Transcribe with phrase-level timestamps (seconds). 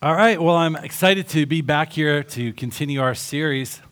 [0.00, 3.82] All right, well, I'm excited to be back here to continue our series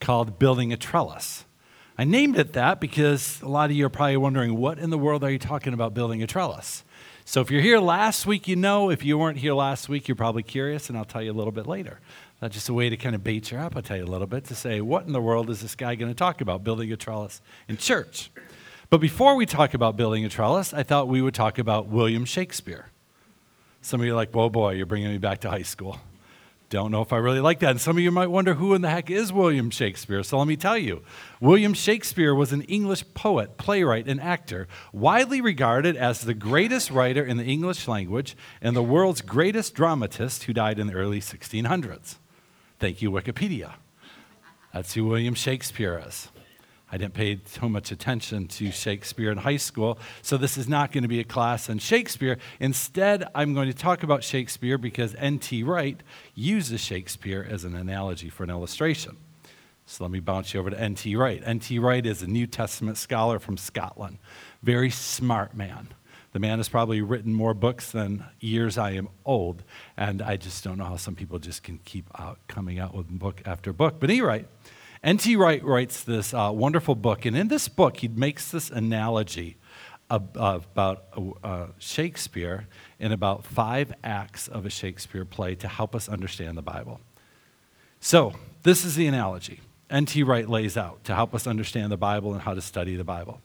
[0.00, 1.44] called Building a Trellis.
[1.96, 4.98] I named it that because a lot of you are probably wondering, what in the
[4.98, 6.82] world are you talking about building a trellis?
[7.24, 8.90] So if you're here last week, you know.
[8.90, 11.52] If you weren't here last week, you're probably curious, and I'll tell you a little
[11.52, 12.00] bit later.
[12.40, 13.76] That's just a way to kind of bait you up.
[13.76, 15.94] I'll tell you a little bit to say, what in the world is this guy
[15.94, 18.32] going to talk about building a trellis in church?
[18.90, 22.24] But before we talk about building a trellis, I thought we would talk about William
[22.24, 22.86] Shakespeare.
[23.82, 25.98] Some of you are like, whoa, boy, you're bringing me back to high school.
[26.72, 27.72] Don't know if I really like that.
[27.72, 30.22] And some of you might wonder who in the heck is William Shakespeare.
[30.22, 31.02] So let me tell you
[31.38, 37.22] William Shakespeare was an English poet, playwright, and actor, widely regarded as the greatest writer
[37.22, 42.16] in the English language and the world's greatest dramatist who died in the early 1600s.
[42.78, 43.74] Thank you, Wikipedia.
[44.72, 46.28] That's who William Shakespeare is.
[46.92, 50.92] I didn't pay too much attention to Shakespeare in high school, so this is not
[50.92, 52.36] going to be a class on Shakespeare.
[52.60, 55.62] Instead, I'm going to talk about Shakespeare because N.T.
[55.62, 55.98] Wright
[56.34, 59.16] uses Shakespeare as an analogy for an illustration.
[59.86, 61.16] So let me bounce you over to N.T.
[61.16, 61.42] Wright.
[61.42, 61.78] N.T.
[61.78, 64.18] Wright is a New Testament scholar from Scotland,
[64.62, 65.88] very smart man.
[66.32, 69.64] The man has probably written more books than years I am old,
[69.96, 73.08] and I just don't know how some people just can keep out coming out with
[73.08, 73.96] book after book.
[73.98, 74.44] But anyway,
[75.04, 75.34] N.T.
[75.34, 79.56] Wright writes this uh, wonderful book, and in this book, he makes this analogy
[80.08, 81.04] about
[81.42, 86.62] uh, Shakespeare in about five acts of a Shakespeare play to help us understand the
[86.62, 87.00] Bible.
[87.98, 90.22] So, this is the analogy N.T.
[90.22, 93.40] Wright lays out to help us understand the Bible and how to study the Bible.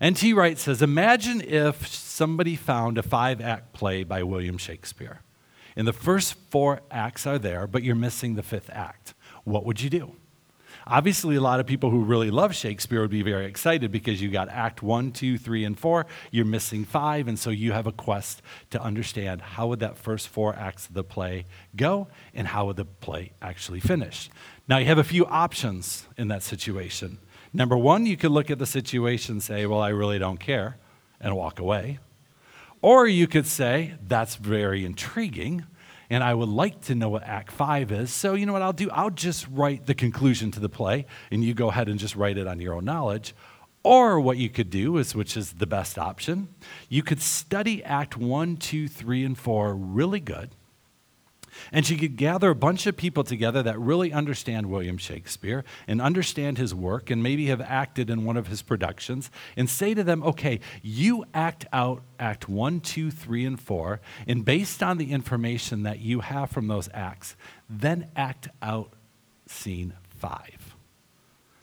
[0.00, 0.32] N.T.
[0.32, 5.20] Wright says Imagine if somebody found a five act play by William Shakespeare.
[5.76, 9.14] And the first four acts are there, but you're missing the fifth act.
[9.44, 10.16] What would you do?
[10.86, 14.30] Obviously, a lot of people who really love Shakespeare would be very excited because you
[14.30, 16.06] got Act One, Two, Three, and Four.
[16.30, 20.28] You're missing five, and so you have a quest to understand how would that first
[20.28, 24.28] four acts of the play go, and how would the play actually finish.
[24.66, 27.18] Now, you have a few options in that situation.
[27.52, 30.78] Number one, you could look at the situation and say, "Well, I really don't care,"
[31.20, 31.98] and walk away.
[32.80, 35.64] Or you could say, "That's very intriguing."
[36.12, 38.12] And I would like to know what Act 5 is.
[38.12, 38.90] So, you know what I'll do?
[38.90, 42.36] I'll just write the conclusion to the play, and you go ahead and just write
[42.36, 43.34] it on your own knowledge.
[43.82, 46.48] Or what you could do is, which is the best option,
[46.90, 50.50] you could study Act 1, 2, 3, and 4 really good
[51.70, 56.00] and she could gather a bunch of people together that really understand William Shakespeare and
[56.00, 60.02] understand his work and maybe have acted in one of his productions and say to
[60.02, 65.10] them, okay, you act out Act one, two, three, and 4, and based on the
[65.10, 67.34] information that you have from those acts,
[67.68, 68.92] then act out
[69.48, 70.51] scene 5.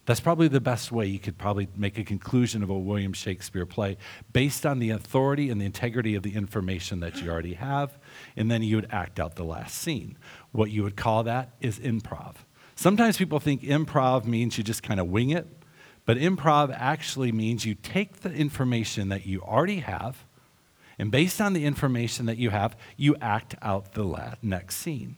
[0.10, 3.68] That's probably the best way you could probably make a conclusion of a William Shakespeare
[3.68, 3.96] play
[4.34, 7.96] based on the authority and the integrity of the information that you already have,
[8.36, 10.18] and then you would act out the last scene.
[10.52, 12.38] What you would call that is improv.
[12.74, 15.46] Sometimes people think improv means you just kind of wing it,
[16.08, 20.26] but improv actually means you take the information that you already have,
[20.98, 25.18] and based on the information that you have, you act out the next scene.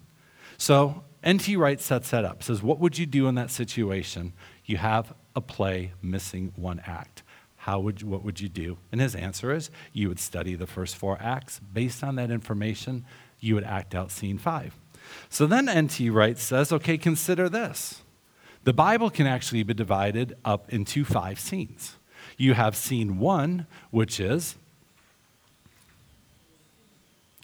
[0.58, 1.56] So N.T.
[1.56, 2.42] Wright sets that up.
[2.42, 4.34] Says, what would you do in that situation?
[4.72, 7.24] You have a play missing one act.
[7.58, 8.78] How would you, what would you do?
[8.90, 11.60] And his answer is, you would study the first four acts.
[11.74, 13.04] Based on that information,
[13.42, 14.74] you would act out scene five.
[15.28, 16.10] So then N.T.
[16.10, 18.02] Wright says, okay, consider this.
[18.64, 21.98] The Bible can actually be divided up into five scenes.
[22.38, 24.56] You have scene one, which is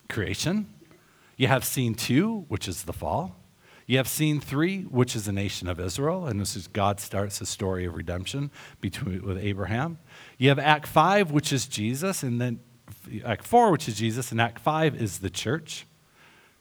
[0.07, 0.73] creation.
[1.35, 3.35] You have scene two, which is the fall.
[3.87, 7.39] You have scene three, which is the nation of Israel, and this is God starts
[7.39, 9.97] the story of redemption between with Abraham.
[10.37, 12.59] You have Act five, which is Jesus, and then
[13.23, 15.87] Act four, which is Jesus, and Act five is the church.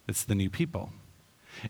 [0.06, 0.92] It's the new people.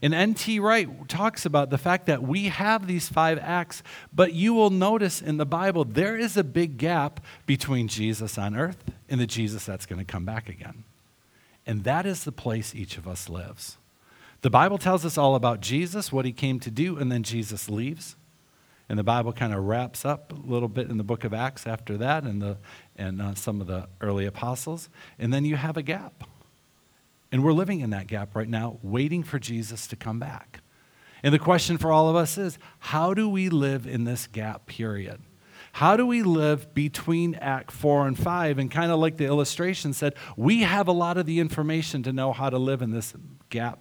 [0.03, 0.61] And N.T.
[0.61, 5.23] Wright talks about the fact that we have these five acts, but you will notice
[5.23, 9.65] in the Bible there is a big gap between Jesus on earth and the Jesus
[9.65, 10.85] that's going to come back again.
[11.67, 13.79] And that is the place each of us lives.
[14.43, 17.69] The Bible tells us all about Jesus, what he came to do, and then Jesus
[17.69, 18.17] leaves.
[18.89, 21.67] And the Bible kind of wraps up a little bit in the book of Acts
[21.67, 22.59] after that and, the,
[22.95, 24.89] and uh, some of the early apostles.
[25.19, 26.25] And then you have a gap.
[27.33, 30.61] And we're living in that gap right now, waiting for Jesus to come back.
[31.23, 34.67] And the question for all of us is how do we live in this gap
[34.67, 35.21] period?
[35.73, 38.59] How do we live between Act 4 and 5?
[38.59, 42.13] And kind of like the illustration said, we have a lot of the information to
[42.13, 43.13] know how to live in this
[43.51, 43.81] gap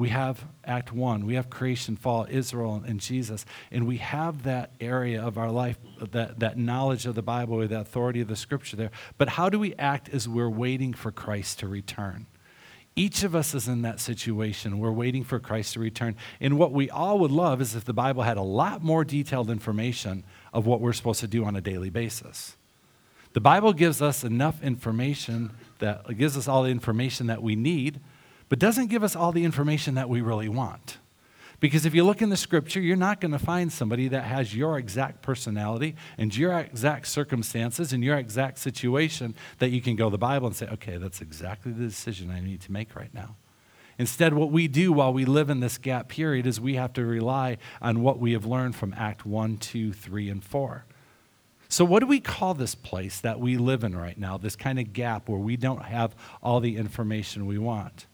[0.00, 4.70] we have Act One, we have creation, fall, Israel, and Jesus, and we have that
[4.80, 5.76] area of our life,
[6.12, 8.90] that, that knowledge of the Bible, the authority of the Scripture there.
[9.18, 12.24] But how do we act as we're waiting for Christ to return?
[12.96, 14.78] Each of us is in that situation.
[14.78, 16.16] We're waiting for Christ to return.
[16.40, 19.50] And what we all would love is if the Bible had a lot more detailed
[19.50, 20.24] information
[20.54, 22.56] of what we're supposed to do on a daily basis.
[23.34, 28.00] The Bible gives us enough information that gives us all the information that we need,
[28.50, 30.98] but doesn't give us all the information that we really want.
[31.60, 34.54] Because if you look in the scripture, you're not going to find somebody that has
[34.54, 40.06] your exact personality and your exact circumstances and your exact situation that you can go
[40.06, 43.12] to the Bible and say, okay, that's exactly the decision I need to make right
[43.14, 43.36] now.
[43.98, 47.04] Instead, what we do while we live in this gap period is we have to
[47.04, 50.86] rely on what we have learned from Act 1, 2, 3, and 4.
[51.68, 54.80] So, what do we call this place that we live in right now, this kind
[54.80, 58.06] of gap where we don't have all the information we want?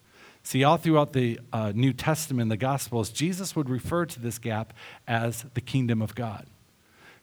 [0.47, 4.73] See, all throughout the uh, New Testament, the Gospels, Jesus would refer to this gap
[5.09, 6.47] as the kingdom of God.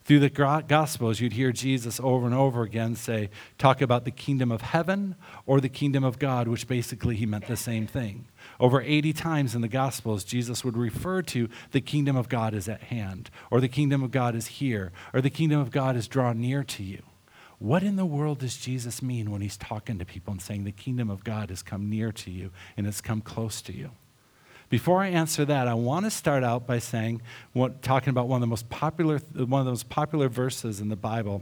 [0.04, 4.52] Through the Gospels, you'd hear Jesus over and over again say, talk about the kingdom
[4.52, 5.16] of heaven
[5.46, 8.26] or the kingdom of God, which basically he meant the same thing.
[8.60, 12.68] Over 80 times in the Gospels, Jesus would refer to the kingdom of God is
[12.68, 16.10] at hand, or the kingdom of God is here, or the kingdom of God is
[16.10, 17.04] drawn near to you.
[17.64, 20.74] What in the world does Jesus mean when he's talking to people and saying the
[20.74, 23.92] kingdom of God has come near to you and has come close to you?
[24.68, 27.22] Before I answer that, I want to start out by saying,
[27.54, 30.90] what, talking about one of the most popular, one of the most popular verses in
[30.90, 31.42] the Bible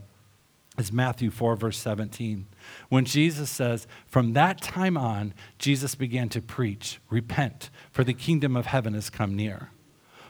[0.78, 2.46] is Matthew 4, verse 17.
[2.90, 8.56] When Jesus says, From that time on, Jesus began to preach, Repent, for the kingdom
[8.56, 9.72] of heaven has come near.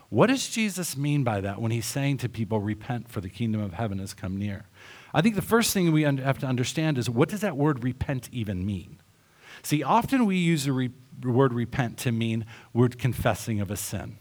[0.08, 3.60] What does Jesus mean by that when he's saying to people, Repent, for the kingdom
[3.60, 4.64] of heaven has come near?
[5.14, 8.28] I think the first thing we have to understand is what does that word repent
[8.32, 8.98] even mean?
[9.62, 10.90] See, often we use the re-
[11.22, 14.16] word repent to mean we're confessing of a sin,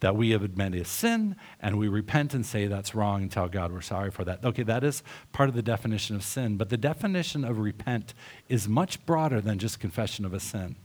[0.00, 3.48] that we have admitted a sin and we repent and say that's wrong and tell
[3.48, 4.44] God we're sorry for that.
[4.44, 5.02] Okay, that is
[5.32, 8.14] part of the definition of sin, but the definition of repent
[8.48, 10.76] is much broader than just confession of a sin.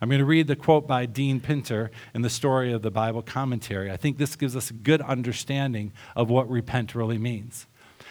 [0.00, 3.22] I'm going to read the quote by Dean Pinter in the story of the Bible
[3.22, 3.90] commentary.
[3.90, 7.66] I think this gives us a good understanding of what repent really means.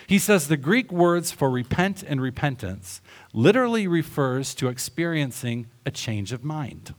[0.07, 3.01] He says the Greek words for repent and repentance
[3.33, 6.95] literally refers to experiencing a change of mind.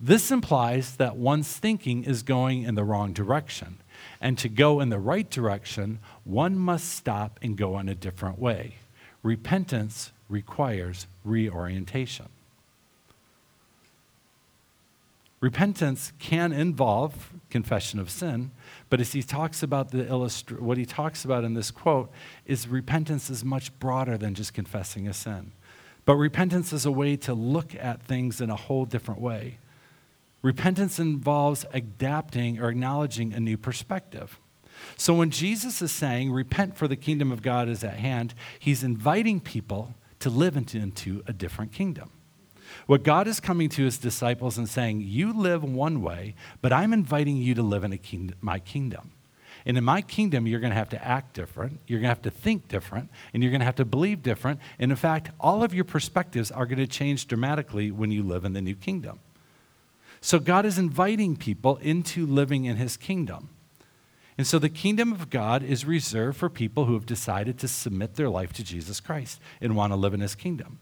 [0.00, 3.76] This implies that one's thinking is going in the wrong direction.
[4.18, 8.38] And to go in the right direction, one must stop and go in a different
[8.38, 8.76] way.
[9.22, 12.30] Repentance requires reorientation.
[15.42, 18.52] Repentance can involve confession of sin,
[18.88, 22.12] but as he talks about the illustr- what he talks about in this quote
[22.46, 25.50] is repentance is much broader than just confessing a sin.
[26.04, 29.58] But repentance is a way to look at things in a whole different way.
[30.42, 34.38] Repentance involves adapting or acknowledging a new perspective.
[34.96, 38.84] So when Jesus is saying, repent for the kingdom of God is at hand, he's
[38.84, 42.12] inviting people to live into, into a different kingdom.
[42.86, 46.92] What God is coming to his disciples and saying, You live one way, but I'm
[46.92, 49.12] inviting you to live in kingdom, my kingdom.
[49.64, 51.78] And in my kingdom, you're going to have to act different.
[51.86, 53.10] You're going to have to think different.
[53.32, 54.58] And you're going to have to believe different.
[54.78, 58.44] And in fact, all of your perspectives are going to change dramatically when you live
[58.44, 59.20] in the new kingdom.
[60.20, 63.50] So God is inviting people into living in his kingdom.
[64.38, 68.14] And so the kingdom of God is reserved for people who have decided to submit
[68.14, 70.78] their life to Jesus Christ and want to live in his kingdom.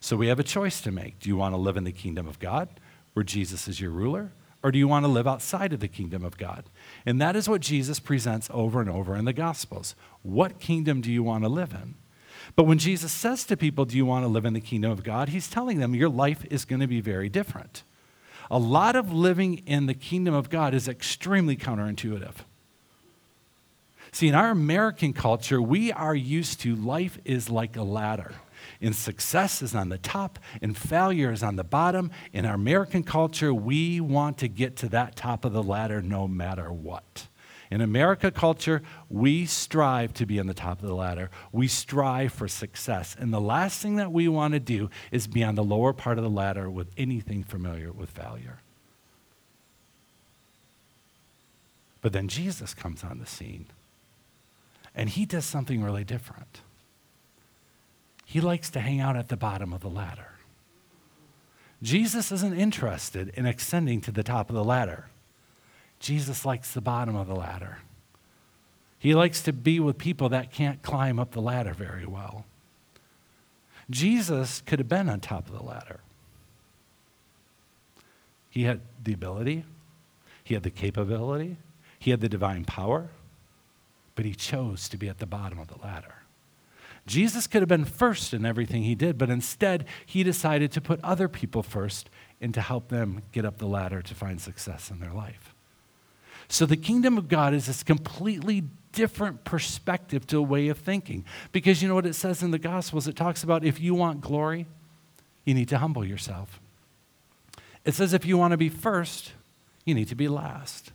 [0.00, 1.20] So we have a choice to make.
[1.20, 2.68] Do you want to live in the kingdom of God,
[3.12, 4.32] where Jesus is your ruler?
[4.62, 6.64] Or do you want to live outside of the kingdom of God?
[7.06, 9.94] And that is what Jesus presents over and over in the Gospels.
[10.22, 11.94] What kingdom do you want to live in?
[12.56, 15.02] But when Jesus says to people, Do you want to live in the kingdom of
[15.02, 15.30] God?
[15.30, 17.84] He's telling them your life is going to be very different.
[18.50, 22.34] A lot of living in the kingdom of God is extremely counterintuitive.
[24.12, 28.34] See, in our American culture, we are used to life is like a ladder
[28.80, 32.10] and success is on the top and failure is on the bottom.
[32.32, 36.26] In our American culture, we want to get to that top of the ladder no
[36.26, 37.26] matter what.
[37.70, 41.30] In America culture, we strive to be on the top of the ladder.
[41.52, 43.14] We strive for success.
[43.16, 46.18] And the last thing that we want to do is be on the lower part
[46.18, 48.58] of the ladder with anything familiar with failure.
[52.02, 53.66] But then Jesus comes on the scene,
[54.94, 56.62] and he does something really different.
[58.30, 60.34] He likes to hang out at the bottom of the ladder.
[61.82, 65.06] Jesus isn't interested in ascending to the top of the ladder.
[65.98, 67.78] Jesus likes the bottom of the ladder.
[69.00, 72.44] He likes to be with people that can't climb up the ladder very well.
[73.90, 75.98] Jesus could have been on top of the ladder.
[78.48, 79.64] He had the ability,
[80.44, 81.56] he had the capability,
[81.98, 83.08] he had the divine power,
[84.14, 86.19] but he chose to be at the bottom of the ladder.
[87.10, 91.02] Jesus could have been first in everything he did, but instead, he decided to put
[91.02, 92.08] other people first
[92.40, 95.52] and to help them get up the ladder to find success in their life.
[96.48, 98.62] So, the kingdom of God is this completely
[98.92, 101.24] different perspective to a way of thinking.
[101.50, 103.08] Because you know what it says in the Gospels?
[103.08, 104.66] It talks about if you want glory,
[105.44, 106.60] you need to humble yourself.
[107.84, 109.32] It says if you want to be first,
[109.84, 110.92] you need to be last.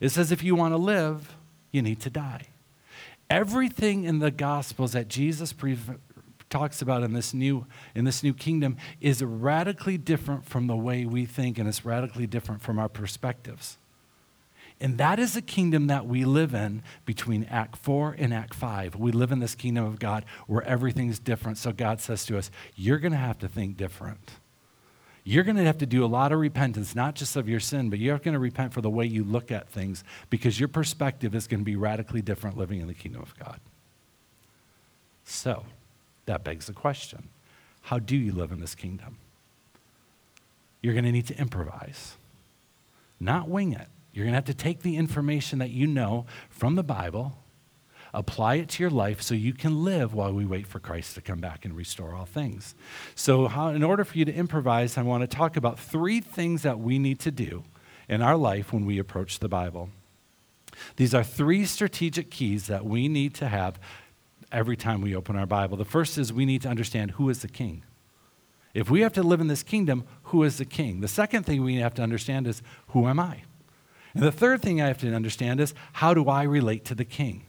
[0.00, 1.36] It says if you want to live,
[1.72, 2.46] you need to die.
[3.32, 5.78] Everything in the Gospels that Jesus pre-
[6.50, 11.06] talks about in this new in this new kingdom is radically different from the way
[11.06, 13.78] we think and it's radically different from our perspectives.
[14.78, 18.96] And that is the kingdom that we live in between Act 4 and Act 5.
[18.96, 21.56] We live in this kingdom of God where everything's different.
[21.56, 24.32] So God says to us, You're going to have to think different.
[25.24, 27.90] You're going to have to do a lot of repentance, not just of your sin,
[27.90, 31.34] but you're going to repent for the way you look at things because your perspective
[31.34, 33.60] is going to be radically different living in the kingdom of God.
[35.24, 35.64] So,
[36.26, 37.28] that begs the question
[37.82, 39.18] how do you live in this kingdom?
[40.82, 42.16] You're going to need to improvise,
[43.20, 43.88] not wing it.
[44.12, 47.38] You're going to have to take the information that you know from the Bible,
[48.14, 51.20] apply it to your life so you can live while we wait for Christ to
[51.20, 52.74] come back and restore all things.
[53.14, 56.62] So, how, in order for you to improvise, I want to talk about three things
[56.62, 57.64] that we need to do
[58.08, 59.90] in our life when we approach the Bible.
[60.96, 63.78] These are three strategic keys that we need to have
[64.50, 65.76] every time we open our Bible.
[65.76, 67.84] The first is we need to understand who is the king.
[68.74, 71.00] If we have to live in this kingdom, who is the king?
[71.00, 73.42] The second thing we have to understand is who am I?
[74.14, 77.04] And the third thing I have to understand is how do I relate to the
[77.04, 77.44] king?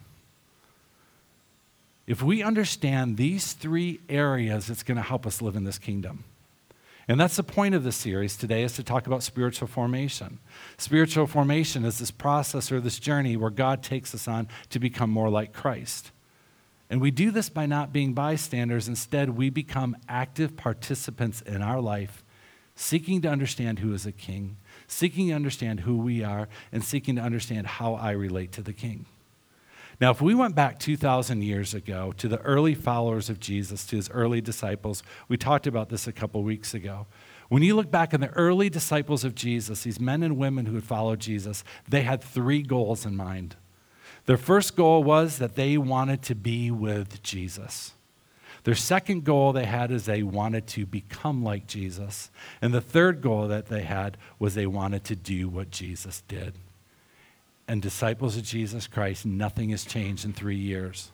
[2.06, 6.26] If we understand these three areas, it's going to help us live in this kingdom.
[7.08, 10.40] And that's the point of this series today is to talk about spiritual formation.
[10.78, 15.10] Spiritual formation is this process or this journey where God takes us on to become
[15.10, 16.12] more like Christ.
[16.90, 18.88] And we do this by not being bystanders.
[18.88, 22.24] Instead, we become active participants in our life,
[22.76, 24.58] seeking to understand who is a king,
[24.88, 28.74] seeking to understand who we are, and seeking to understand how I relate to the
[28.74, 29.06] King.
[30.04, 33.96] Now, if we went back 2,000 years ago to the early followers of Jesus, to
[33.96, 37.08] his early disciples, we talked about this a couple weeks ago.
[37.48, 40.76] When you look back in the early disciples of Jesus, these men and women who
[40.76, 43.56] had followed Jesus, they had three goals in mind.
[44.26, 47.94] Their first goal was that they wanted to be with Jesus.
[48.66, 52.30] Their second goal they had is they wanted to become like Jesus.
[52.62, 56.56] And the third goal that they had was they wanted to do what Jesus did.
[57.68, 61.12] And disciples of Jesus Christ, nothing has changed in three years.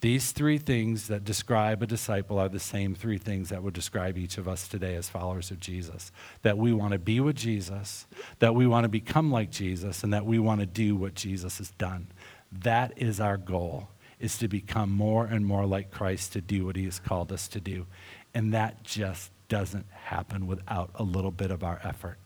[0.00, 4.16] These three things that describe a disciple are the same three things that would describe
[4.16, 6.10] each of us today as followers of Jesus.
[6.40, 8.06] That we want to be with Jesus,
[8.38, 11.58] that we want to become like Jesus, and that we want to do what Jesus
[11.58, 12.08] has done.
[12.50, 16.76] That is our goal is to become more and more like Christ to do what
[16.76, 17.86] he has called us to do.
[18.34, 22.18] And that just doesn't happen without a little bit of our effort.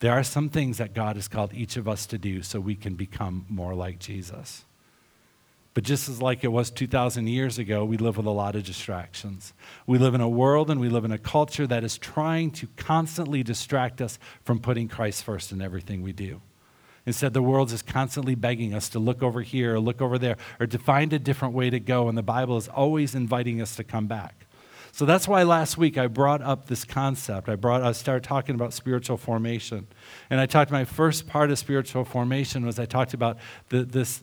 [0.00, 2.74] There are some things that God has called each of us to do so we
[2.74, 4.64] can become more like Jesus.
[5.72, 8.64] But just as like it was 2,000 years ago, we live with a lot of
[8.64, 9.52] distractions.
[9.86, 12.66] We live in a world and we live in a culture that is trying to
[12.76, 16.40] constantly distract us from putting Christ first in everything we do.
[17.04, 20.36] Instead, the world is constantly begging us to look over here or look over there
[20.58, 23.76] or to find a different way to go, and the Bible is always inviting us
[23.76, 24.45] to come back.
[24.96, 27.50] So that's why last week I brought up this concept.
[27.50, 29.88] I brought I started talking about spiritual formation.
[30.30, 33.36] And I talked my first part of spiritual formation was I talked about
[33.68, 34.22] the, this,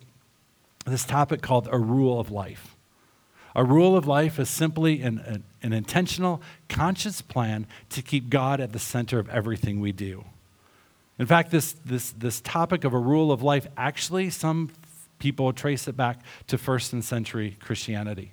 [0.84, 2.75] this topic called a rule of life.
[3.56, 8.60] A rule of life is simply an, an, an intentional, conscious plan to keep God
[8.60, 10.25] at the center of everything we do.
[11.20, 14.72] In fact, this, this, this topic of a rule of life, actually, some
[15.20, 18.32] people trace it back to first and century Christianity.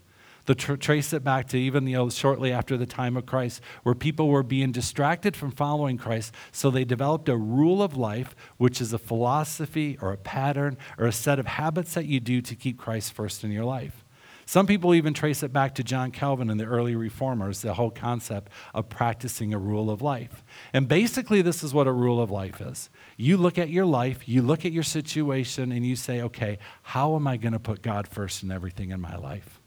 [0.51, 3.25] They tr- trace it back to even you uh, know, shortly after the time of
[3.25, 6.35] Christ, where people were being distracted from following Christ.
[6.51, 11.07] So they developed a rule of life, which is a philosophy or a pattern or
[11.07, 14.05] a set of habits that you do to keep Christ first in your life.
[14.45, 17.93] Some people even trace it back to John Calvin and the early reformers, the whole
[17.93, 20.43] concept of practicing a rule of life.
[20.73, 22.91] And basically, this is what a rule of life is.
[23.17, 27.15] You look at your life, you look at your situation, and you say, okay, how
[27.15, 29.60] am I going to put God first in everything in my life?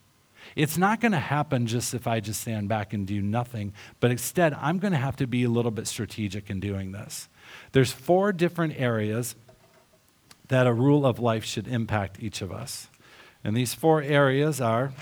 [0.55, 4.11] It's not going to happen just if I just stand back and do nothing, but
[4.11, 7.29] instead, I'm going to have to be a little bit strategic in doing this.
[7.71, 9.35] There's four different areas
[10.49, 12.87] that a rule of life should impact each of us.
[13.43, 14.93] And these four areas are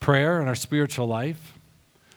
[0.00, 1.54] prayer and our spiritual life.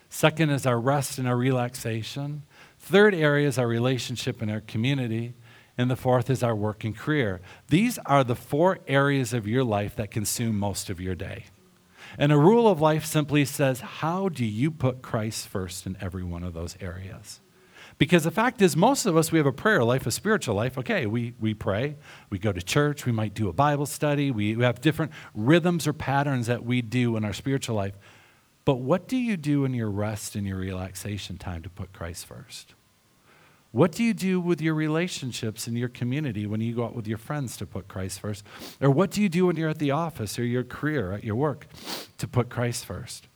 [0.08, 2.42] Second is our rest and our relaxation.
[2.78, 5.34] Third area is our relationship and our community.
[5.78, 7.40] And the fourth is our work and career.
[7.68, 11.46] These are the four areas of your life that consume most of your day.
[12.18, 16.22] And a rule of life simply says, how do you put Christ first in every
[16.22, 17.40] one of those areas?
[17.98, 20.76] Because the fact is, most of us, we have a prayer life, a spiritual life.
[20.76, 21.96] Okay, we, we pray,
[22.30, 25.86] we go to church, we might do a Bible study, we, we have different rhythms
[25.86, 27.94] or patterns that we do in our spiritual life.
[28.64, 32.26] But what do you do in your rest and your relaxation time to put Christ
[32.26, 32.74] first?
[33.72, 37.08] What do you do with your relationships in your community when you go out with
[37.08, 38.44] your friends to put Christ first?
[38.82, 41.36] Or what do you do when you're at the office or your career, at your
[41.36, 41.66] work,
[42.18, 43.28] to put Christ first?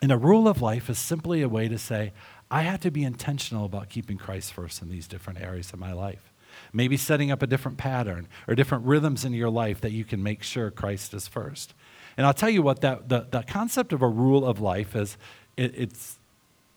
[0.00, 2.12] And a rule of life is simply a way to say,
[2.50, 5.92] I have to be intentional about keeping Christ first in these different areas of my
[5.92, 6.32] life.
[6.72, 10.22] Maybe setting up a different pattern or different rhythms in your life that you can
[10.22, 11.74] make sure Christ is first.
[12.16, 15.18] And I'll tell you what, that, the, the concept of a rule of life is
[15.56, 16.17] it, it's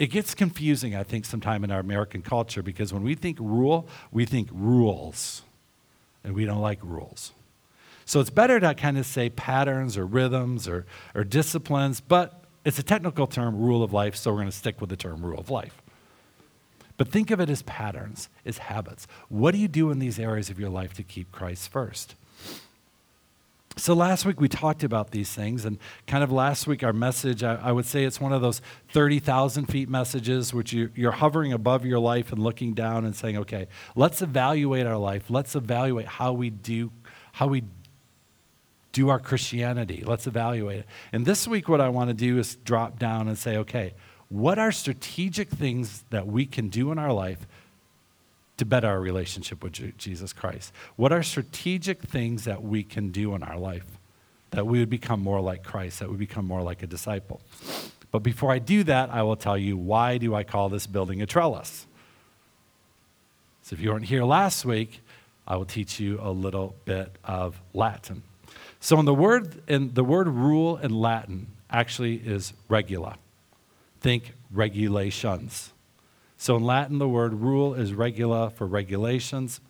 [0.02, 3.88] it gets confusing, I think, sometime in our American culture because when we think rule,
[4.12, 5.44] we think rules,
[6.24, 7.34] and we don't like rules.
[8.06, 12.80] So it's better to kind of say patterns or rhythms or, or disciplines, but it's
[12.80, 15.40] a technical term, rule of life, so we're going to stick with the term rule
[15.40, 15.84] of life.
[16.98, 19.06] But think of it as patterns, as habits.
[19.30, 22.16] What do you do in these areas of your life to keep Christ first?
[23.78, 27.42] So, last week we talked about these things, and kind of last week our message,
[27.42, 31.54] I, I would say it's one of those 30,000 feet messages, which you, you're hovering
[31.54, 35.30] above your life and looking down and saying, okay, let's evaluate our life.
[35.30, 36.92] Let's evaluate how we do,
[37.32, 37.64] how we
[38.92, 40.04] do our Christianity.
[40.06, 40.86] Let's evaluate it.
[41.14, 43.94] And this week, what I want to do is drop down and say, okay,
[44.28, 47.48] what are strategic things that we can do in our life
[48.62, 50.72] to better our relationship with Jesus Christ?
[50.96, 53.98] What are strategic things that we can do in our life
[54.52, 57.42] that we would become more like Christ, that we become more like a disciple?
[58.12, 61.24] But before I do that, I will tell you why do I call this building
[61.24, 61.88] a trellis?
[63.64, 65.02] So if you weren't here last week,
[65.48, 68.22] I will teach you a little bit of Latin.
[68.80, 73.18] So in the word in the word rule in Latin actually is regula.
[74.02, 75.74] Think regulations.
[76.42, 79.62] So in Latin, the word rule is regula for regulations.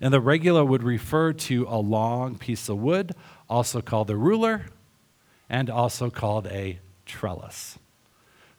[0.00, 3.12] And the regula would refer to a long piece of wood,
[3.48, 4.66] also called a ruler,
[5.50, 7.76] and also called a trellis.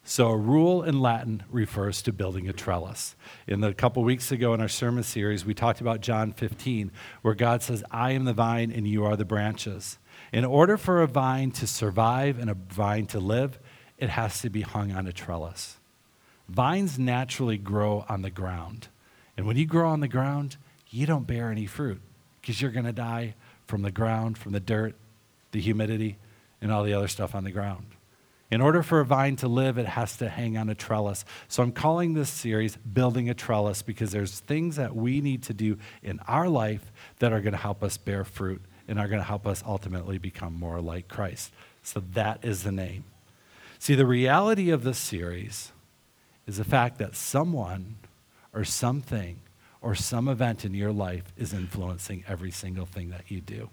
[0.03, 3.15] So a rule in Latin refers to building a trellis.
[3.47, 7.33] In the couple weeks ago in our sermon series, we talked about John 15, where
[7.33, 9.99] God says, I am the vine and you are the branches.
[10.33, 13.57] In order for a vine to survive and a vine to live,
[13.97, 15.78] it has to be hung on a trellis.
[16.49, 18.87] Vines naturally grow on the ground.
[19.37, 20.57] And when you grow on the ground,
[20.89, 22.01] you don't bear any fruit
[22.41, 23.35] because you're going to die
[23.67, 24.95] from the ground, from the dirt,
[25.51, 26.17] the humidity,
[26.59, 27.85] and all the other stuff on the ground.
[28.51, 31.23] In order for a vine to live, it has to hang on a trellis.
[31.47, 35.53] So I'm calling this series Building a Trellis because there's things that we need to
[35.53, 39.21] do in our life that are going to help us bear fruit and are going
[39.21, 41.53] to help us ultimately become more like Christ.
[41.83, 43.03] So that is the name.
[43.77, 45.71] See, the reality of this series
[46.49, 47.95] is the fact that someone
[48.55, 49.39] or something
[49.81, 53.69] or some event in your life is influencing every single thing that you do.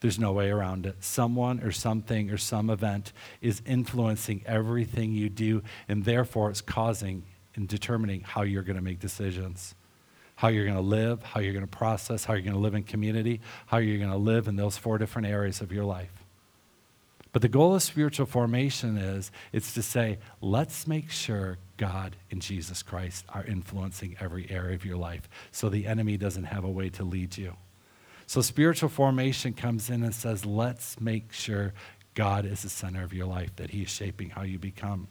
[0.00, 0.96] There's no way around it.
[1.00, 7.22] Someone or something or some event is influencing everything you do, and therefore it's causing
[7.54, 9.74] and determining how you're going to make decisions,
[10.36, 12.74] how you're going to live, how you're going to process, how you're going to live
[12.74, 16.23] in community, how you're going to live in those four different areas of your life.
[17.34, 22.40] But the goal of spiritual formation is it's to say, let's make sure God and
[22.40, 26.70] Jesus Christ are influencing every area of your life so the enemy doesn't have a
[26.70, 27.56] way to lead you.
[28.28, 31.74] So spiritual formation comes in and says, let's make sure
[32.14, 35.08] God is the center of your life, that He is shaping how you become.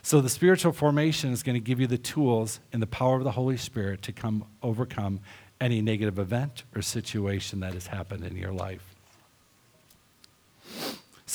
[0.00, 3.24] So the spiritual formation is going to give you the tools and the power of
[3.24, 5.18] the Holy Spirit to come overcome
[5.60, 8.94] any negative event or situation that has happened in your life.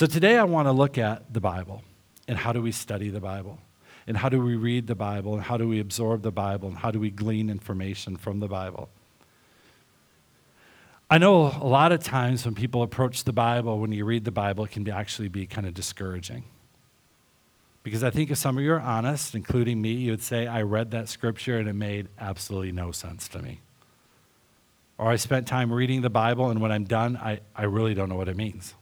[0.03, 1.81] So today I want to look at the Bible
[2.27, 3.59] and how do we study the Bible?
[4.05, 5.33] And how do we read the Bible?
[5.35, 6.67] And how do we absorb the Bible?
[6.67, 8.89] And how do we glean information from the Bible?
[11.09, 14.31] I know a lot of times when people approach the Bible, when you read the
[14.31, 16.43] Bible, it can be actually be kind of discouraging.
[17.83, 20.63] Because I think if some of you are honest, including me, you would say, I
[20.63, 23.61] read that scripture and it made absolutely no sense to me.
[24.97, 28.09] Or I spent time reading the Bible and when I'm done, I, I really don't
[28.09, 28.73] know what it means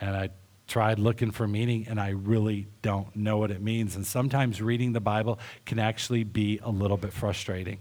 [0.00, 0.30] and I
[0.66, 3.96] tried looking for meaning and I really don't know what it means.
[3.96, 7.78] And sometimes reading the Bible can actually be a little bit frustrating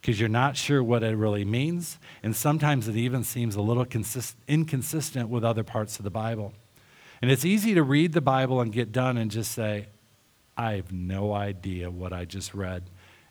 [0.00, 1.98] because you're not sure what it really means.
[2.22, 6.52] And sometimes it even seems a little consist- inconsistent with other parts of the Bible.
[7.20, 9.86] And it's easy to read the Bible and get done and just say,
[10.56, 12.84] I have no idea what I just read.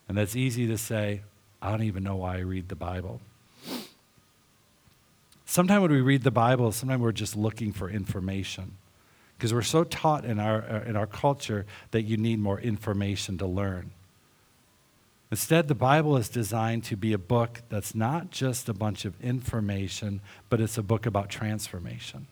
[0.08, 1.22] And that's easy to say,
[1.62, 3.22] I don't even know why I read the Bible.
[5.54, 8.76] Sometimes when we read the Bible, sometimes we're just looking for information
[9.38, 13.38] because we're so taught in our, uh, in our culture that you need more information
[13.38, 13.92] to learn.
[15.30, 19.14] Instead, the Bible is designed to be a book that's not just a bunch of
[19.22, 22.26] information, but it's a book about transformation.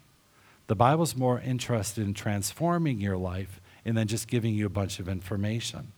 [0.66, 5.00] The Bible's more interested in transforming your life and then just giving you a bunch
[5.00, 5.92] of information.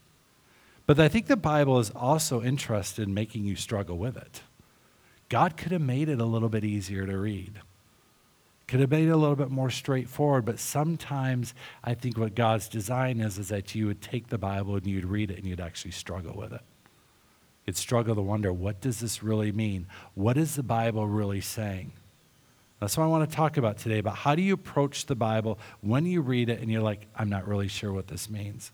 [0.84, 4.42] But I think the Bible is also interested in making you struggle with it.
[5.28, 7.60] God could have made it a little bit easier to read.
[8.66, 12.68] Could have made it a little bit more straightforward, but sometimes I think what God's
[12.68, 15.60] design is is that you would take the Bible and you'd read it and you'd
[15.60, 16.62] actually struggle with it.
[17.66, 19.86] You'd struggle to wonder, what does this really mean?
[20.14, 21.92] What is the Bible really saying?
[22.80, 25.58] That's what I want to talk about today about how do you approach the Bible
[25.80, 28.72] when you read it and you're like, I'm not really sure what this means.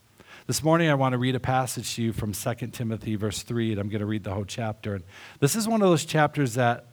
[0.50, 3.70] This morning, I want to read a passage to you from 2 Timothy, verse 3,
[3.70, 4.96] and I'm going to read the whole chapter.
[4.96, 5.04] And
[5.38, 6.86] this is one of those chapters that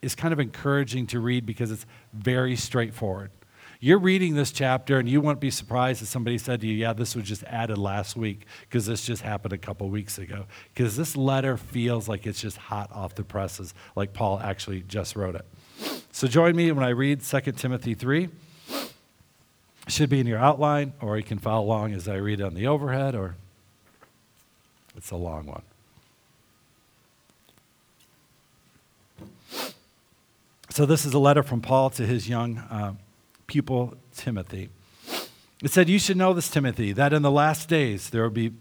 [0.00, 3.32] is kind of encouraging to read because it's very straightforward.
[3.80, 6.94] You're reading this chapter, and you won't be surprised if somebody said to you, Yeah,
[6.94, 10.46] this was just added last week because this just happened a couple weeks ago.
[10.72, 15.16] Because this letter feels like it's just hot off the presses, like Paul actually just
[15.16, 15.44] wrote it.
[16.12, 18.30] So join me when I read 2 Timothy 3.
[19.88, 22.66] Should be in your outline, or you can follow along as I read on the
[22.66, 23.36] overhead, or
[24.96, 25.62] it's a long one.
[30.70, 32.94] So, this is a letter from Paul to his young uh,
[33.46, 34.70] pupil, Timothy.
[35.62, 38.52] It said, You should know this, Timothy, that in the last days there will be,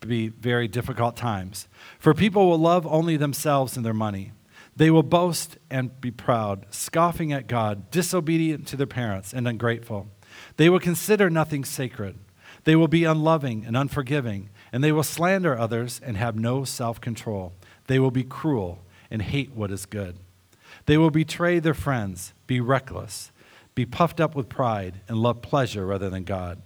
[0.00, 1.66] be very difficult times.
[1.98, 4.32] For people will love only themselves and their money.
[4.76, 10.08] They will boast and be proud, scoffing at God, disobedient to their parents, and ungrateful.
[10.58, 12.18] They will consider nothing sacred.
[12.64, 17.00] They will be unloving and unforgiving, and they will slander others and have no self
[17.00, 17.54] control.
[17.86, 20.18] They will be cruel and hate what is good.
[20.84, 23.32] They will betray their friends, be reckless,
[23.74, 26.60] be puffed up with pride, and love pleasure rather than God.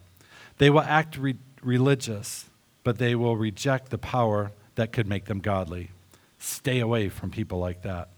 [0.59, 2.47] They will act re- religious,
[2.83, 5.91] but they will reject the power that could make them godly.
[6.41, 8.09] Stay away from people like that.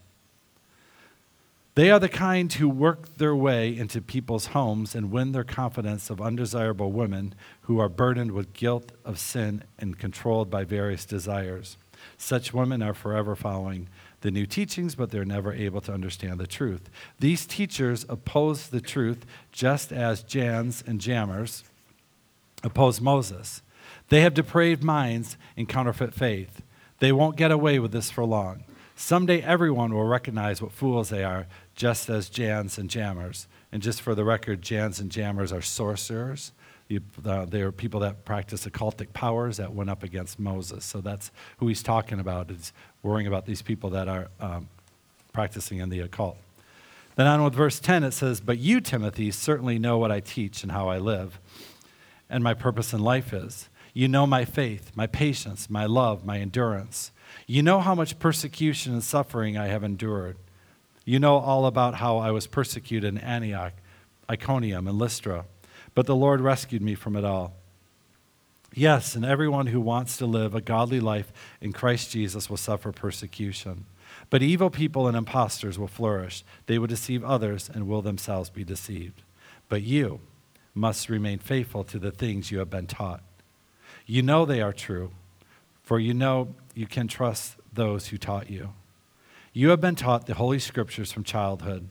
[1.74, 6.08] They are the kind who work their way into people's homes and win their confidence
[6.08, 11.76] of undesirable women who are burdened with guilt of sin and controlled by various desires.
[12.16, 13.88] Such women are forever following
[14.20, 16.90] the new teachings, but they're never able to understand the truth.
[17.18, 21.64] These teachers oppose the truth just as Jannes and Jambres
[22.62, 23.62] oppose Moses.
[24.10, 26.62] They have depraved minds and counterfeit faith.
[27.02, 28.62] They won't get away with this for long.
[28.94, 33.48] Someday everyone will recognize what fools they are, just as Jannes and Jambres.
[33.72, 36.52] And just for the record, Jannes and Jambres are sorcerers.
[37.24, 40.84] Uh, they are people that practice occultic powers that went up against Moses.
[40.84, 42.52] So that's who he's talking about.
[42.52, 44.68] Is worrying about these people that are um,
[45.32, 46.36] practicing in the occult.
[47.16, 50.62] Then on with verse 10, it says, But you, Timothy, certainly know what I teach
[50.62, 51.40] and how I live,
[52.30, 56.38] and my purpose in life is you know my faith, my patience, my love, my
[56.38, 57.12] endurance.
[57.46, 60.36] You know how much persecution and suffering I have endured.
[61.04, 63.74] You know all about how I was persecuted in Antioch,
[64.30, 65.44] Iconium, and Lystra,
[65.94, 67.54] but the Lord rescued me from it all.
[68.74, 72.92] Yes, and everyone who wants to live a godly life in Christ Jesus will suffer
[72.92, 73.84] persecution.
[74.30, 76.44] But evil people and impostors will flourish.
[76.66, 79.22] They will deceive others and will themselves be deceived.
[79.68, 80.20] But you
[80.74, 83.22] must remain faithful to the things you have been taught.
[84.12, 85.12] You know they are true,
[85.82, 88.74] for you know you can trust those who taught you.
[89.54, 91.88] You have been taught the holy scriptures from childhood,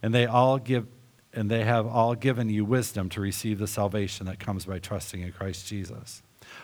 [0.00, 0.86] and they all give
[1.32, 5.22] and they have all given you wisdom to receive the salvation that comes by trusting
[5.22, 6.22] in Christ Jesus.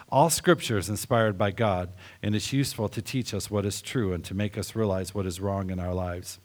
[0.08, 1.90] All scripture is inspired by God,
[2.22, 5.26] and it's useful to teach us what is true and to make us realize what
[5.26, 6.38] is wrong in our lives.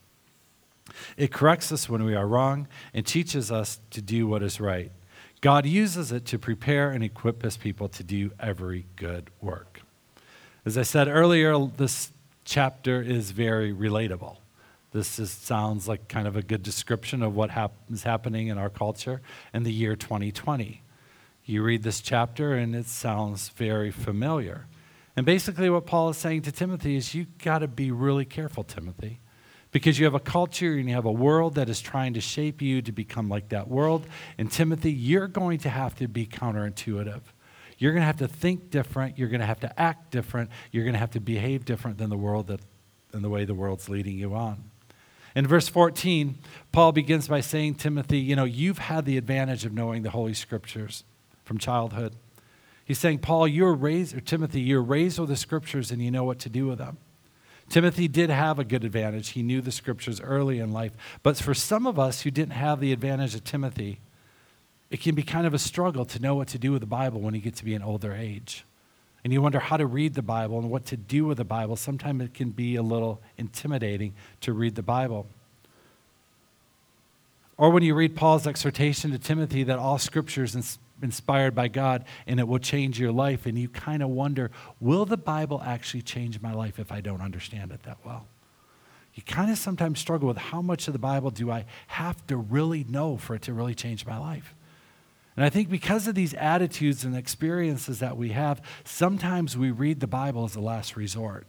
[1.16, 4.92] It corrects us when we are wrong and teaches us to do what is right.
[5.42, 9.82] God uses it to prepare and equip his people to do every good work.
[10.66, 12.12] As I said earlier, this
[12.44, 14.38] chapter is very relatable.
[14.94, 18.58] This is, sounds like kind of a good description of what hap- is happening in
[18.58, 19.22] our culture
[19.54, 20.82] in the year 2020.
[21.46, 24.66] You read this chapter and it sounds very familiar.
[25.16, 28.64] And basically, what Paul is saying to Timothy is you got to be really careful,
[28.64, 29.20] Timothy
[29.72, 32.62] because you have a culture and you have a world that is trying to shape
[32.62, 34.08] you to become like that world.
[34.38, 37.22] And Timothy, you're going to have to be counterintuitive.
[37.78, 39.18] You're going to have to think different.
[39.18, 40.50] You're going to have to act different.
[40.72, 42.62] You're going to have to behave different than the world that,
[43.12, 44.64] than the way the world's leading you on.
[45.36, 46.40] In verse 14,
[46.72, 50.34] Paul begins by saying, Timothy, you know, you've had the advantage of knowing the Holy
[50.34, 51.04] Scriptures
[51.44, 52.16] from childhood.
[52.84, 56.24] He's saying, Paul, you're raised, or Timothy, you're raised with the scriptures and you know
[56.24, 56.98] what to do with them.
[57.70, 59.30] Timothy did have a good advantage.
[59.30, 60.94] He knew the scriptures early in life.
[61.22, 64.00] But for some of us who didn't have the advantage of Timothy,
[64.90, 67.20] it can be kind of a struggle to know what to do with the Bible
[67.20, 68.64] when you get to be an older age.
[69.24, 71.76] And you wonder how to read the Bible and what to do with the Bible.
[71.76, 75.28] Sometimes it can be a little intimidating to read the Bible.
[77.58, 80.56] Or when you read Paul's exhortation to Timothy that all scriptures
[81.02, 83.46] inspired by God and it will change your life.
[83.46, 87.22] And you kind of wonder, will the Bible actually change my life if I don't
[87.22, 88.28] understand it that well?
[89.14, 92.38] You kind of sometimes struggle with how much of the Bible do I have to
[92.38, 94.54] really know for it to really change my life?
[95.36, 100.00] And I think because of these attitudes and experiences that we have, sometimes we read
[100.00, 101.46] the Bible as a last resort.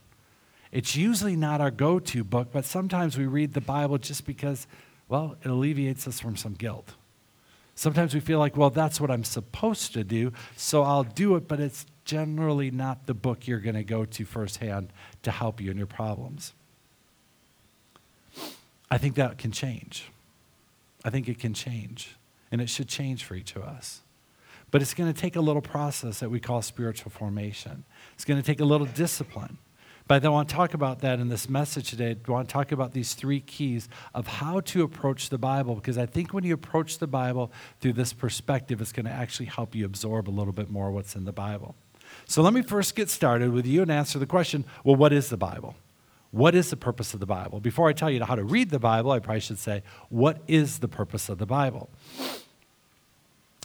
[0.71, 4.67] It's usually not our go to book, but sometimes we read the Bible just because,
[5.09, 6.95] well, it alleviates us from some guilt.
[7.79, 11.47] Sometimes we feel like, well, that's what I'm supposed to do, so I'll do it,
[11.47, 15.71] but it's generally not the book you're going to go to firsthand to help you
[15.71, 16.55] in your problems.
[18.91, 20.11] I think that can change.
[21.05, 22.17] I think it can change,
[22.51, 24.01] and it should change for each of us.
[24.73, 27.85] But it's going to take a little process that we call spiritual formation.
[28.15, 29.57] It's going to take a little discipline.
[30.09, 32.17] But I want to talk about that in this message today.
[32.27, 35.99] I want to talk about these three keys of how to approach the Bible, because
[35.99, 39.75] I think when you approach the Bible through this perspective, it's going to actually help
[39.75, 41.75] you absorb a little bit more what's in the Bible.
[42.25, 45.29] So let me first get started with you and answer the question well, what is
[45.29, 45.77] the Bible?
[46.31, 47.61] What is the purpose of the Bible?
[47.61, 50.79] Before I tell you how to read the Bible, I probably should say, what is
[50.79, 51.91] the purpose of the Bible?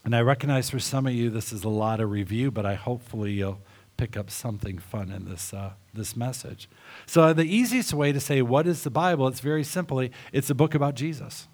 [0.03, 2.75] And I recognize for some of you this is a lot of review, but I
[2.75, 3.59] hopefully you'll
[3.97, 6.69] pick up something fun in this, uh, this message.
[7.05, 10.55] So, the easiest way to say what is the Bible, it's very simply it's a
[10.55, 11.47] book about Jesus.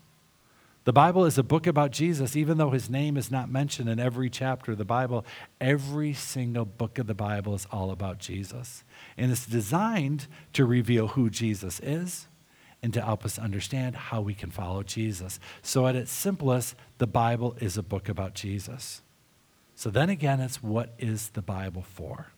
[0.86, 4.00] The Bible is a book about Jesus, even though his name is not mentioned in
[4.00, 5.26] every chapter of the Bible.
[5.60, 8.84] Every single book of the Bible is all about Jesus.
[9.18, 12.28] And it's designed to reveal who Jesus is
[12.82, 15.40] and to help us understand how we can follow Jesus.
[15.62, 19.02] So, at its simplest, the Bible is a book about Jesus.
[19.80, 22.34] So then again, it's what is the Bible for?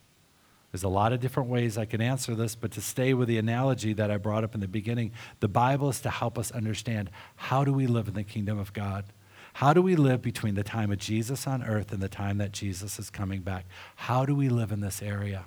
[0.71, 3.39] There's a lot of different ways I can answer this, but to stay with the
[3.39, 7.09] analogy that I brought up in the beginning, the Bible is to help us understand
[7.37, 9.05] how do we live in the kingdom of God?
[9.53, 12.51] How do we live between the time of Jesus on earth and the time that
[12.51, 13.65] Jesus is coming back?
[13.95, 15.45] How do we live in this area?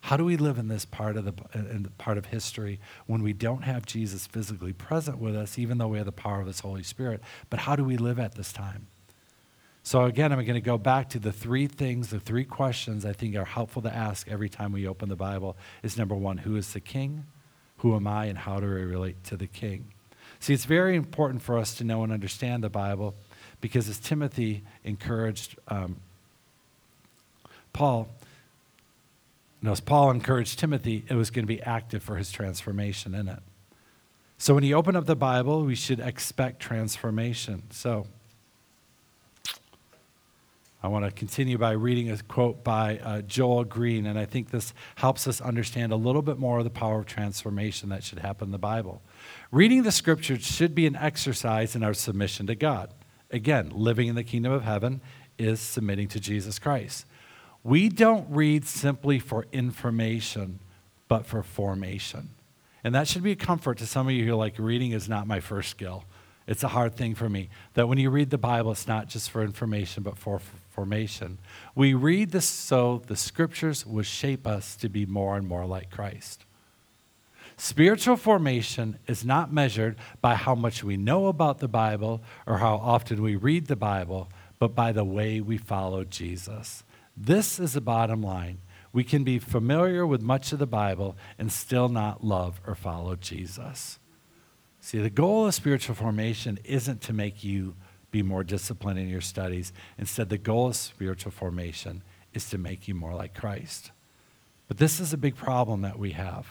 [0.00, 3.32] How do we live in this part of the in part of history when we
[3.32, 6.58] don't have Jesus physically present with us, even though we have the power of His
[6.58, 7.20] Holy Spirit?
[7.48, 8.88] But how do we live at this time?
[9.84, 13.12] So, again, I'm going to go back to the three things, the three questions I
[13.12, 16.54] think are helpful to ask every time we open the Bible is number one, who
[16.54, 17.24] is the king?
[17.78, 19.86] Who am I, and how do I relate to the king?
[20.38, 23.14] See, it's very important for us to know and understand the Bible
[23.60, 25.96] because, as Timothy encouraged um,
[27.72, 28.08] Paul,
[29.62, 33.28] no, as Paul encouraged Timothy, it was going to be active for his transformation in
[33.28, 33.38] it.
[34.38, 37.64] So, when you open up the Bible, we should expect transformation.
[37.70, 38.06] So,
[40.84, 44.50] I want to continue by reading a quote by uh, Joel Green, and I think
[44.50, 48.18] this helps us understand a little bit more of the power of transformation that should
[48.18, 49.00] happen in the Bible.
[49.52, 52.90] Reading the scriptures should be an exercise in our submission to God.
[53.30, 55.00] Again, living in the kingdom of heaven
[55.38, 57.06] is submitting to Jesus Christ.
[57.62, 60.58] We don't read simply for information,
[61.06, 62.30] but for formation.
[62.82, 65.08] And that should be a comfort to some of you who are like, reading is
[65.08, 66.02] not my first skill.
[66.48, 67.50] It's a hard thing for me.
[67.74, 70.40] That when you read the Bible, it's not just for information, but for
[70.72, 71.38] formation.
[71.74, 75.90] We read this so the scriptures will shape us to be more and more like
[75.90, 76.44] Christ.
[77.56, 82.76] Spiritual formation is not measured by how much we know about the Bible or how
[82.76, 86.82] often we read the Bible, but by the way we follow Jesus.
[87.16, 88.58] This is the bottom line.
[88.92, 93.16] We can be familiar with much of the Bible and still not love or follow
[93.16, 93.98] Jesus.
[94.80, 97.76] See, the goal of spiritual formation isn't to make you
[98.12, 99.72] be more disciplined in your studies.
[99.98, 103.90] Instead, the goal of spiritual formation is to make you more like Christ.
[104.68, 106.46] But this is a big problem that we have.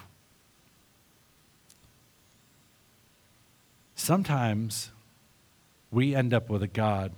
[3.95, 4.91] Sometimes
[5.91, 7.13] we end up with a God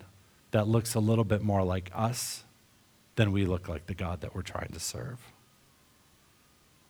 [0.51, 2.43] that looks a little bit more like us
[3.15, 5.19] than we look like the God that we're trying to serve.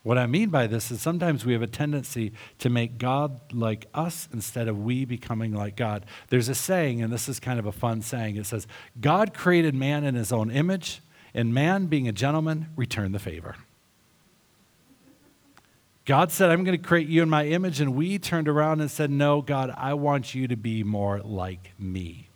[0.04, 3.88] What I mean by this is sometimes we have a tendency to make God like
[3.94, 6.06] us instead of we becoming like God.
[6.28, 8.68] There's a saying, and this is kind of a fun saying it says,
[9.00, 11.02] God created man in his own image,
[11.34, 13.56] and man, being a gentleman, returned the favor.
[16.06, 18.92] God said, I'm going to create you in my image, and we turned around and
[18.92, 22.28] said, No, God, I want you to be more like me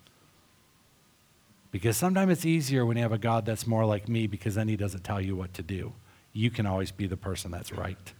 [1.72, 4.70] Because sometimes it's easier when you have a God that's more like me because then
[4.70, 5.92] he doesn't tell you what to do.
[6.38, 8.14] You can always be the person that's right.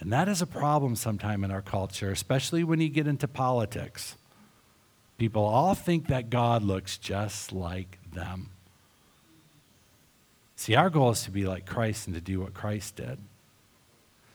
[0.00, 4.16] And that is a problem sometime in our culture, especially when you get into politics.
[5.18, 8.50] People all think that God looks just like them.
[10.56, 13.18] See, our goal is to be like Christ and to do what Christ did.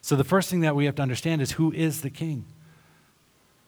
[0.02, 2.46] So the first thing that we have to understand is who is the king?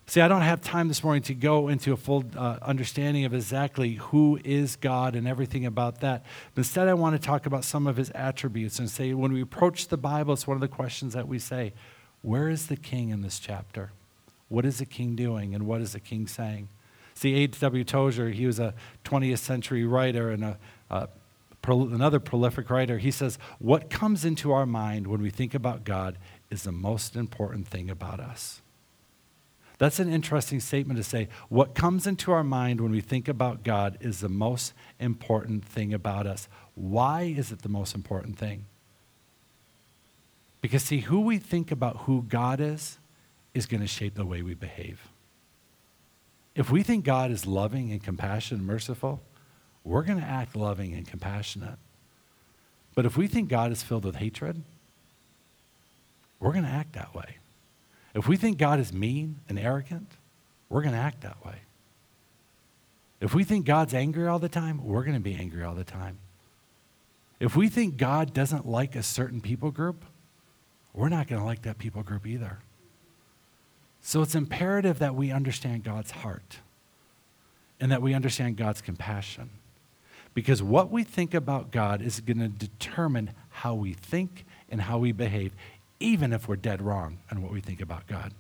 [0.08, 3.34] See, I don't have time this morning to go into a full uh, understanding of
[3.34, 6.24] exactly who is God and everything about that.
[6.54, 9.41] But instead, I want to talk about some of his attributes and say, when we
[9.41, 11.74] approach the Bible, it's one of the questions that we say
[12.22, 13.91] Where is the king in this chapter?
[14.48, 16.70] What is the king doing, and what is the king saying?
[17.15, 17.84] See, A.W.
[17.84, 20.60] Tozer, he was a 20th century writer and a,
[20.91, 21.08] a
[21.68, 23.00] another prolific writer.
[23.00, 26.20] He says, What comes into our mind when we think about God
[26.52, 28.62] is the most important thing about us.
[29.78, 31.28] That's an interesting statement to say.
[31.50, 35.94] What comes into our mind when we think about God is the most important thing
[35.94, 36.48] about us.
[36.76, 38.66] Why is it the most important thing?
[40.62, 42.98] Because, see, who we think about who God is
[43.54, 45.10] is going to shape the way we behave.
[46.56, 49.22] If we think God is loving and compassionate and merciful,
[49.84, 51.78] we're going to act loving and compassionate.
[52.96, 54.64] But if we think God is filled with hatred,
[56.40, 57.38] we're going to act that way.
[58.15, 60.10] If we think God is mean and arrogant,
[60.69, 61.56] we're going to act that way.
[63.19, 65.84] If we think God's angry all the time, we're going to be angry all the
[65.84, 66.17] time.
[67.39, 70.06] If we think God doesn't like a certain people group,
[70.93, 72.60] we're not going to like that people group either.
[74.01, 76.60] So it's imperative that we understand God's heart
[77.82, 79.49] and that we understand God's compassion.
[80.34, 84.97] Because what we think about God is going to determine how we think and how
[84.97, 85.54] we behave
[86.06, 88.32] even if we're dead wrong on what we think about God.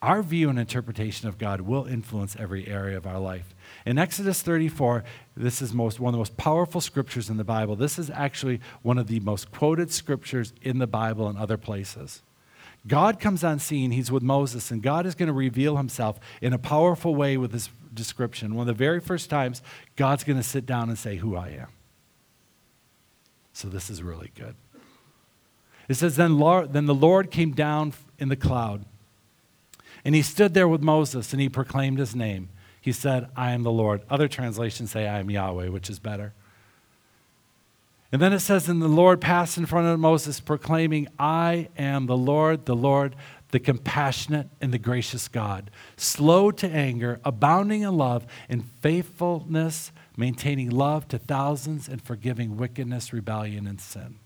[0.00, 3.54] Our view and interpretation of God will influence every area of our life.
[3.86, 5.04] In Exodus 34,
[5.36, 7.76] this is most, one of the most powerful scriptures in the Bible.
[7.76, 12.22] This is actually one of the most quoted scriptures in the Bible and other places.
[12.86, 16.52] God comes on scene, he's with Moses, and God is going to reveal himself in
[16.52, 18.54] a powerful way with this description.
[18.54, 19.62] One of the very first times,
[19.96, 21.68] God's going to sit down and say, Who I am.
[23.54, 24.54] So this is really good.
[25.88, 28.84] It says, then, Lord, then the Lord came down in the cloud,
[30.04, 32.48] and he stood there with Moses, and he proclaimed his name.
[32.80, 34.02] He said, I am the Lord.
[34.10, 36.34] Other translations say, I am Yahweh, which is better.
[38.12, 42.06] And then it says, And the Lord passed in front of Moses, proclaiming, I am
[42.06, 43.16] the Lord, the Lord,
[43.50, 50.70] the compassionate and the gracious God, slow to anger, abounding in love and faithfulness, maintaining
[50.70, 54.18] love to thousands, and forgiving wickedness, rebellion, and sin.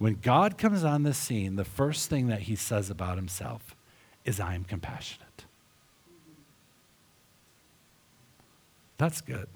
[0.00, 3.76] When God comes on the scene, the first thing that he says about himself
[4.24, 5.44] is, I am compassionate.
[8.96, 9.46] That's good.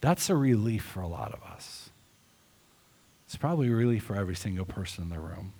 [0.00, 1.90] That's a relief for a lot of us.
[3.26, 5.52] It's probably a relief for every single person in the room.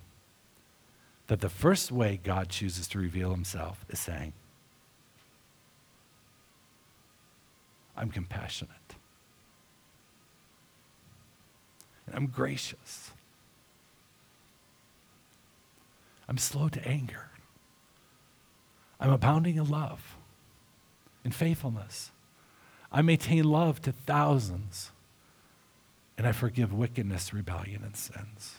[1.27, 4.31] That the first way God chooses to reveal himself is saying,
[7.97, 8.94] I'm compassionate.
[12.05, 13.11] And I'm gracious.
[16.27, 17.29] I'm slow to anger.
[18.99, 20.15] I'm abounding in love
[21.23, 22.11] and faithfulness.
[22.91, 24.91] I maintain love to thousands,
[26.17, 28.55] and I forgive wickedness, rebellion, and sins.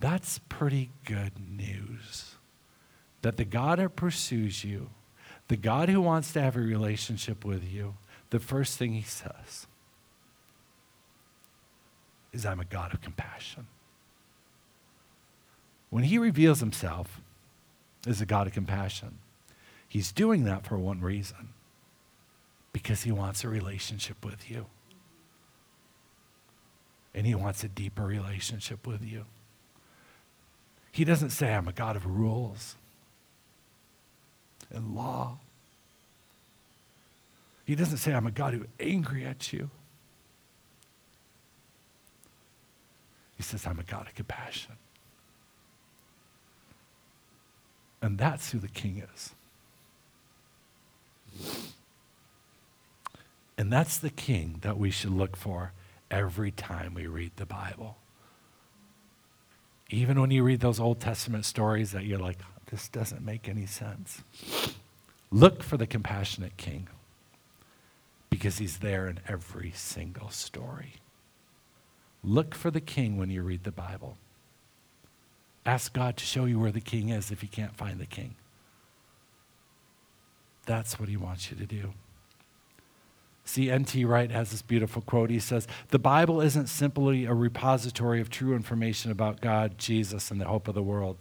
[0.00, 2.34] That's pretty good news.
[3.22, 4.88] That the God who pursues you,
[5.48, 7.94] the God who wants to have a relationship with you,
[8.30, 9.66] the first thing he says
[12.32, 13.66] is I'm a God of compassion.
[15.90, 17.20] When he reveals himself
[18.06, 19.18] as a God of compassion,
[19.88, 21.48] he's doing that for one reason
[22.72, 24.66] because he wants a relationship with you.
[27.12, 29.24] And he wants a deeper relationship with you.
[30.92, 32.76] He doesn't say, I'm a God of rules
[34.72, 35.38] and law.
[37.64, 39.70] He doesn't say, I'm a God who's angry at you.
[43.40, 44.72] He says, I'm a God of compassion.
[48.02, 49.30] And that's who the king is.
[53.56, 55.72] And that's the king that we should look for
[56.10, 57.96] every time we read the Bible.
[59.88, 63.64] Even when you read those Old Testament stories that you're like, this doesn't make any
[63.64, 64.22] sense.
[65.30, 66.88] Look for the compassionate king
[68.28, 70.96] because he's there in every single story.
[72.22, 74.16] Look for the king when you read the Bible.
[75.64, 78.34] Ask God to show you where the king is if you can't find the king.
[80.66, 81.92] That's what he wants you to do.
[83.44, 84.04] See, N.T.
[84.04, 85.30] Wright has this beautiful quote.
[85.30, 90.40] He says, The Bible isn't simply a repository of true information about God, Jesus, and
[90.40, 91.16] the hope of the world.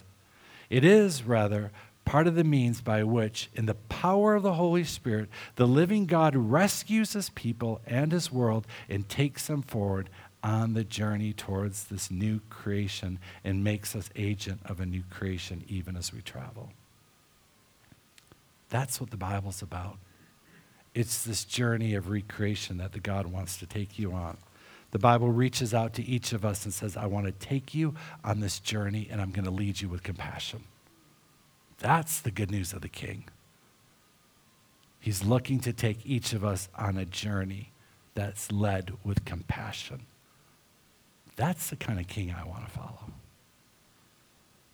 [0.70, 1.72] It is, rather,
[2.06, 6.06] part of the means by which, in the power of the Holy Spirit, the living
[6.06, 10.10] God rescues his people and his world and takes them forward
[10.43, 15.63] on the journey towards this new creation and makes us agent of a new creation
[15.67, 16.69] even as we travel.
[18.69, 19.97] That's what the Bible's about.
[20.93, 24.37] It's this journey of recreation that the God wants to take you on.
[24.91, 27.93] The Bible reaches out to each of us and says, I want to take you
[28.23, 30.63] on this journey and I'm going to lead you with compassion.
[31.77, 33.25] That's the good news of the King.
[34.99, 37.71] He's looking to take each of us on a journey
[38.15, 40.01] that's led with compassion.
[41.39, 43.13] That's the kind of king I want to follow.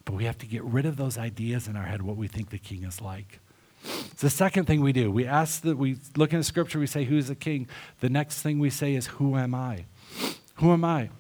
[0.04, 2.50] But we have to get rid of those ideas in our head, what we think
[2.50, 3.40] the king is like.
[3.84, 5.12] It's the second thing we do.
[5.12, 7.68] We ask that we look in the scripture, we say, Who's the king?
[8.00, 9.86] The next thing we say is, Who am I?
[10.56, 11.12] Who am I?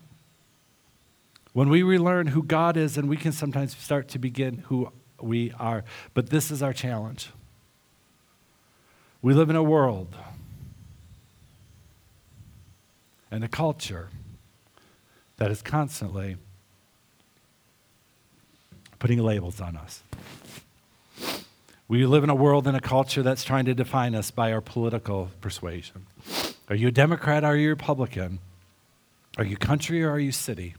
[1.53, 4.91] When we relearn who God is, and we can sometimes start to begin who
[5.21, 5.83] we are.
[6.15, 7.29] But this is our challenge.
[9.21, 10.15] We live in a world
[13.29, 14.09] and a culture
[15.37, 16.37] that is constantly
[18.99, 20.01] putting labels on us.
[21.87, 24.61] We live in a world and a culture that's trying to define us by our
[24.61, 26.07] political persuasion.
[26.67, 27.43] Are you a Democrat?
[27.43, 28.39] Are you Republican?
[29.37, 30.73] Are you country or are you city?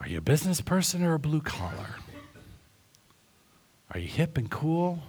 [0.00, 1.96] Are you a business person or a blue collar?
[3.90, 5.00] Are you hip and cool?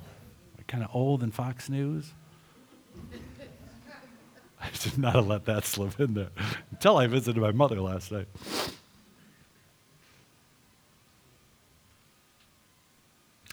[0.57, 2.13] Or kind of old and Fox News?
[4.61, 6.29] I should not have let that slip in there
[6.71, 8.27] until I visited my mother last night.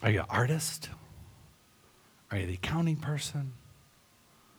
[0.03, 0.91] Are you an artist?
[2.31, 3.53] Are you the accounting person?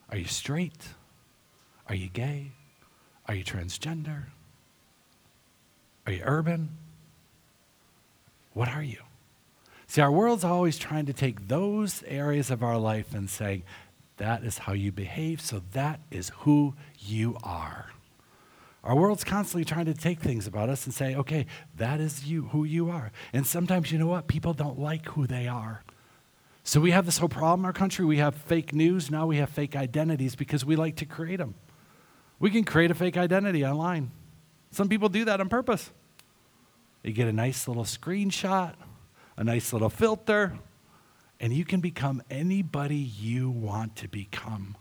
[0.09, 0.89] Are you straight?
[1.87, 2.51] Are you gay?
[3.27, 4.25] Are you transgender?
[6.05, 6.77] Are you urban?
[8.53, 8.99] What are you?
[9.87, 13.63] See, our world's always trying to take those areas of our life and say,
[14.17, 17.91] that is how you behave, so that is who you are.
[18.83, 21.45] Our world's constantly trying to take things about us and say, okay,
[21.75, 23.11] that is you, who you are.
[23.33, 24.27] And sometimes, you know what?
[24.27, 25.83] People don't like who they are.
[26.63, 28.05] So we have this whole problem in our country.
[28.05, 29.09] We have fake news.
[29.11, 31.55] Now we have fake identities because we like to create them.
[32.39, 34.11] We can create a fake identity online.
[34.71, 35.91] Some people do that on purpose.
[37.03, 38.73] You get a nice little screenshot,
[39.37, 40.59] a nice little filter,
[41.39, 44.75] and you can become anybody you want to become.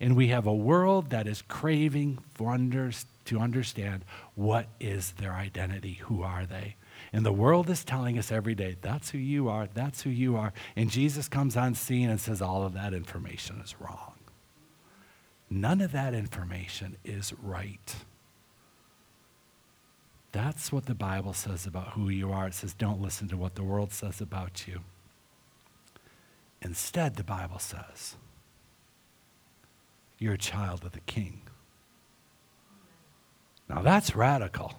[0.00, 4.04] And we have a world that is craving wonders to understand
[4.34, 6.76] what is their identity, who are they.
[7.12, 10.36] And the world is telling us every day, that's who you are, that's who you
[10.36, 10.52] are.
[10.76, 14.14] And Jesus comes on scene and says, all of that information is wrong.
[15.48, 17.96] None of that information is right.
[20.32, 22.46] That's what the Bible says about who you are.
[22.46, 24.80] It says, don't listen to what the world says about you.
[26.62, 28.16] Instead, the Bible says,
[30.18, 31.40] you're a child of the king.
[33.68, 34.74] Now that's radical.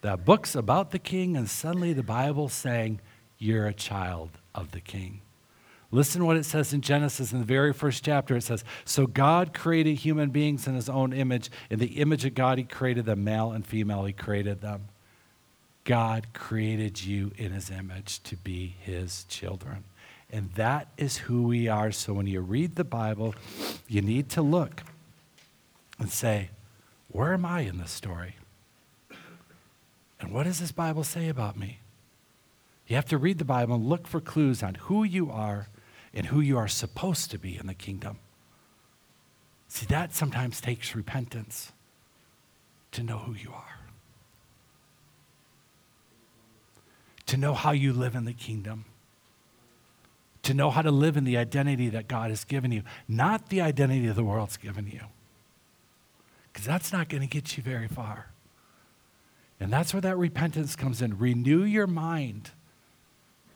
[0.00, 3.00] That book's about the king, and suddenly the Bible's saying,
[3.38, 5.20] you're a child of the king.
[5.90, 8.36] Listen what it says in Genesis in the very first chapter.
[8.36, 11.50] It says, So God created human beings in his own image.
[11.70, 14.88] In the image of God, he created them, male and female, he created them.
[15.84, 19.84] God created you in his image to be his children.
[20.30, 21.92] And that is who we are.
[21.92, 23.34] So when you read the Bible,
[23.88, 24.82] you need to look
[25.98, 26.50] and say,
[27.08, 28.36] Where am I in this story?
[30.20, 31.80] And what does this Bible say about me?
[32.86, 35.68] You have to read the Bible and look for clues on who you are
[36.14, 38.18] and who you are supposed to be in the kingdom.
[39.68, 41.72] See, that sometimes takes repentance
[42.92, 43.80] to know who you are,
[47.26, 48.86] to know how you live in the kingdom,
[50.46, 53.60] to know how to live in the identity that God has given you, not the
[53.60, 55.02] identity the world's given you.
[56.52, 58.30] Because that's not going to get you very far.
[59.60, 61.18] And that's where that repentance comes in.
[61.18, 62.50] Renew your mind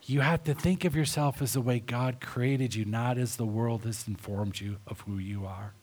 [0.05, 3.45] you have to think of yourself as the way God created you, not as the
[3.45, 5.73] world has informed you of who you are.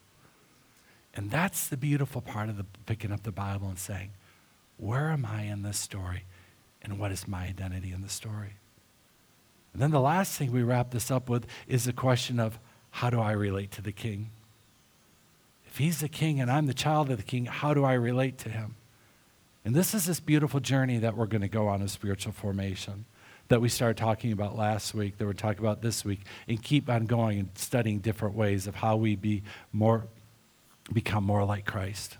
[1.14, 4.10] And that's the beautiful part of the, picking up the Bible and saying,
[4.76, 6.24] where am I in this story?
[6.82, 8.56] And what is my identity in the story?
[9.72, 12.58] And then the last thing we wrap this up with is the question of
[12.90, 14.30] how do I relate to the king?
[15.66, 18.38] If he's the king and I'm the child of the king, how do I relate
[18.38, 18.74] to him?
[19.64, 23.04] And this is this beautiful journey that we're going to go on of spiritual formation
[23.48, 26.88] that we started talking about last week, that we're talking about this week, and keep
[26.88, 29.42] on going and studying different ways of how we be
[29.72, 30.06] more,
[30.92, 32.18] become more like Christ.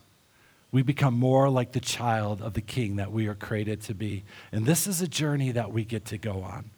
[0.72, 4.24] We become more like the child of the king that we are created to be.
[4.53, 6.70] And this is a journey that we get to go on.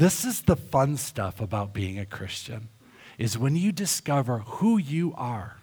[0.00, 2.70] This is the fun stuff about being a Christian
[3.18, 5.58] is when you discover who you are.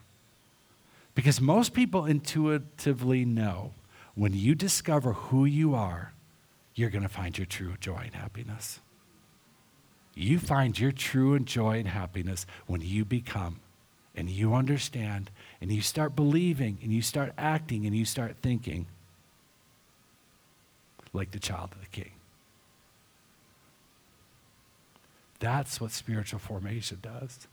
[1.16, 3.74] Because most people intuitively know
[4.14, 6.14] when you discover who you are,
[6.76, 8.80] you're going to find your true joy and happiness.
[10.14, 13.60] You find your true joy and happiness when you become
[14.14, 18.86] and you understand and you start believing and you start acting and you start thinking
[21.12, 22.12] like the child of the king.
[25.40, 27.48] That's what spiritual formation does.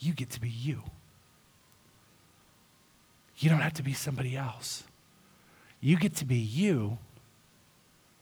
[0.00, 0.82] You get to be you.
[3.36, 4.84] You don't have to be somebody else.
[5.80, 6.98] You get to be you,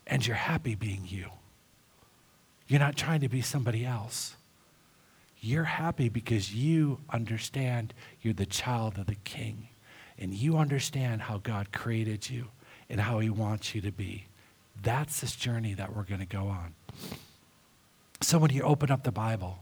[0.05, 1.29] and you're happy being you.
[2.67, 4.35] You're not trying to be somebody else.
[5.39, 9.69] You're happy because you understand you're the child of the king
[10.19, 12.47] and you understand how God created you
[12.89, 14.25] and how he wants you to be.
[14.83, 16.73] That's this journey that we're going to go on.
[18.21, 19.59] So when you open up the Bible,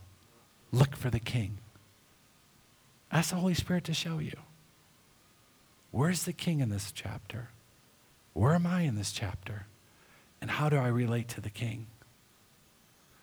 [0.71, 1.57] look for the king.
[3.11, 4.37] Ask the Holy Spirit to show you.
[5.91, 7.49] Where's the king in this chapter?
[8.33, 9.67] Where am I in this chapter?
[10.41, 11.87] And how do I relate to the king?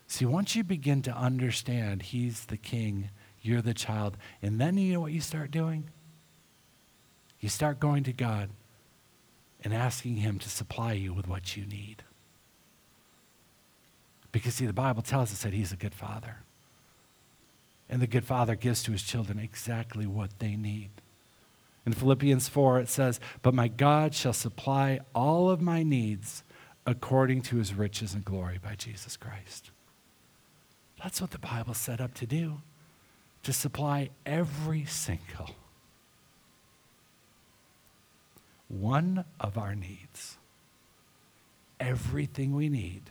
[0.07, 3.11] See, once you begin to understand He's the king,
[3.43, 5.85] you're the child, and then you know what you start doing?
[7.41, 8.51] You start going to God
[9.63, 12.03] and asking Him to supply you with what you need.
[14.31, 16.39] Because, see, the Bible tells us that He's a good Father.
[17.89, 20.91] And the good Father gives to His children exactly what they need.
[21.85, 26.45] In Philippians 4, it says, But my God shall supply all of my needs
[26.87, 29.71] according to his riches and glory by Jesus Christ.
[31.03, 32.61] That's what the Bible set up to do
[33.43, 35.51] to supply every single
[38.73, 40.39] one of our needs.
[41.79, 43.03] Everything we need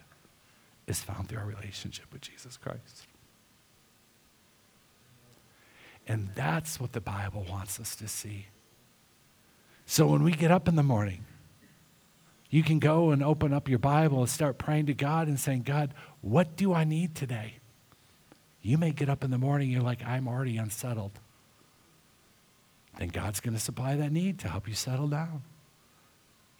[0.87, 3.05] is found through our relationship with Jesus Christ.
[6.07, 8.47] And that's what the Bible wants us to see.
[9.85, 11.25] So when we get up in the morning,
[12.49, 15.61] you can go and open up your Bible and start praying to God and saying,
[15.61, 17.55] God, what do I need today?
[18.61, 21.13] You may get up in the morning, and you're like, I'm already unsettled.
[22.97, 25.43] Then God's going to supply that need to help you settle down.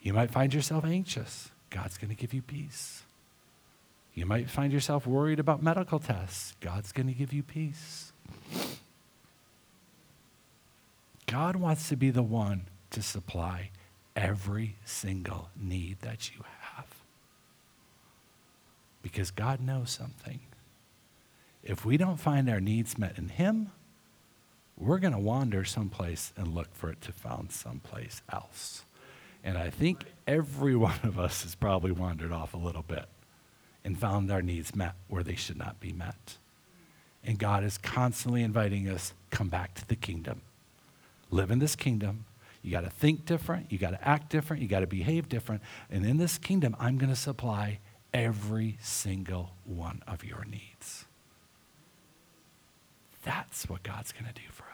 [0.02, 1.50] You might find yourself anxious.
[1.70, 3.04] God's going to give you peace.
[4.14, 6.54] You might find yourself worried about medical tests.
[6.60, 8.12] God's going to give you peace.
[11.26, 13.70] God wants to be the one to supply
[14.14, 16.86] every single need that you have.
[19.00, 20.40] Because God knows something
[21.62, 23.70] if we don't find our needs met in Him,
[24.76, 28.84] we're going to wander someplace and look for it to found someplace else.
[29.44, 33.06] And I think every one of us has probably wandered off a little bit
[33.84, 36.36] and found our needs met where they should not be met.
[37.24, 40.42] And God is constantly inviting us come back to the kingdom.
[41.30, 42.24] Live in this kingdom.
[42.62, 45.62] You got to think different, you got to act different, you got to behave different.
[45.90, 47.80] And in this kingdom, I'm going to supply
[48.14, 51.06] every single one of your needs.
[53.24, 54.71] That's what God's going to do for us.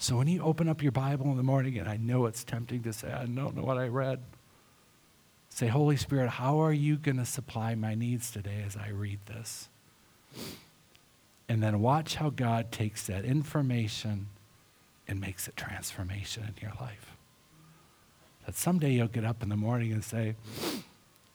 [0.00, 2.84] So when you open up your Bible in the morning, and I know it's tempting
[2.84, 4.20] to say, I don't know what I read,
[5.48, 9.18] say, Holy Spirit, how are you going to supply my needs today as I read
[9.26, 9.68] this?
[11.48, 14.28] And then watch how God takes that information
[15.08, 17.16] and makes it transformation in your life.
[18.46, 20.36] That someday you'll get up in the morning and say,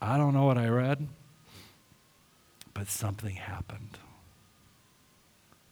[0.01, 1.09] I don't know what I read,
[2.73, 3.97] but something happened.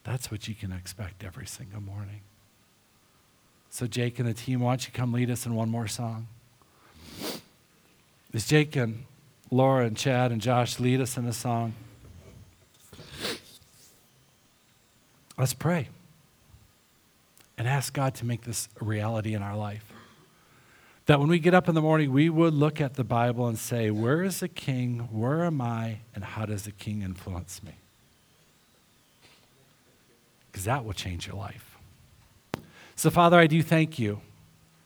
[0.04, 2.22] That's what you can expect every single morning.
[3.72, 6.28] So, Jake and the team, why don't you come lead us in one more song?
[8.34, 9.06] As Jake and
[9.50, 11.74] Laura and Chad and Josh lead us in a song,
[15.38, 15.88] let's pray
[17.58, 19.92] and ask God to make this a reality in our life.
[21.08, 23.58] That when we get up in the morning, we would look at the Bible and
[23.58, 25.10] say, Where is the king?
[25.12, 26.00] Where am I?
[26.14, 27.74] And how does the king influence me?
[30.52, 31.71] because that will change your life.
[33.02, 34.22] So, Father, I do thank you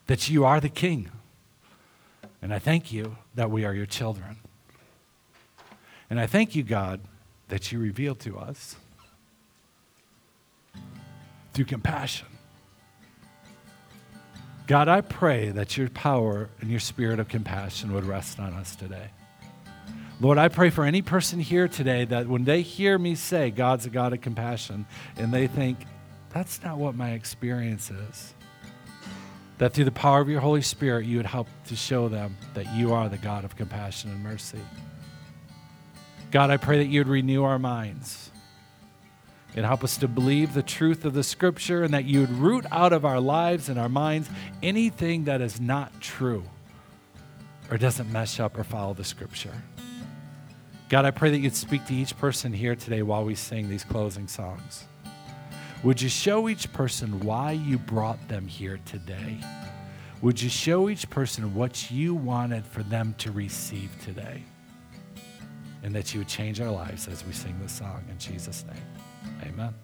[0.06, 1.10] that you are the King.
[2.40, 4.38] And I thank you that we are your children.
[6.08, 7.00] And I thank you, God,
[7.48, 8.76] that you reveal to us
[11.52, 12.26] through compassion
[14.66, 18.74] God, I pray that your power and your spirit of compassion would rest on us
[18.74, 19.10] today.
[20.22, 23.84] Lord, I pray for any person here today that when they hear me say God's
[23.84, 24.86] a God of compassion
[25.18, 25.80] and they think,
[26.30, 28.34] that's not what my experience is,
[29.58, 32.72] that through the power of your Holy Spirit, you would help to show them that
[32.74, 34.60] you are the God of compassion and mercy.
[36.30, 38.30] God, I pray that you would renew our minds
[39.54, 42.66] and help us to believe the truth of the scripture and that you would root
[42.70, 44.28] out of our lives and our minds
[44.62, 46.44] anything that is not true
[47.70, 49.54] or doesn't mesh up or follow the scripture.
[50.88, 53.82] God, I pray that you'd speak to each person here today while we sing these
[53.82, 54.84] closing songs.
[55.82, 59.38] Would you show each person why you brought them here today?
[60.22, 64.42] Would you show each person what you wanted for them to receive today?
[65.82, 69.52] And that you would change our lives as we sing this song in Jesus' name.
[69.52, 69.74] Amen.